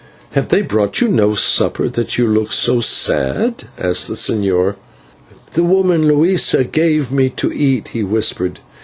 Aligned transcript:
"Have 0.31 0.49
they 0.49 0.63
brought 0.63 0.99
you 0.99 1.07
no 1.09 1.35
supper, 1.35 1.87
that 1.87 2.17
you 2.17 2.25
look 2.27 2.51
so 2.51 2.79
sad?" 2.79 3.65
asked 3.77 4.07
the 4.07 4.15
señor. 4.15 4.73
"The 5.53 5.61
woman, 5.63 6.07
Luisa, 6.07 6.63
gave 6.63 7.11
me 7.11 7.29
to 7.29 7.53
eat," 7.53 7.89
he 7.89 8.01
whispered. 8.01 8.61